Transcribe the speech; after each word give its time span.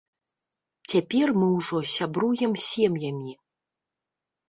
Цяпер 0.93 1.27
мы 1.43 1.47
ўжо 1.57 1.83
сябруем 1.99 2.59
сем'ямі. 2.73 3.33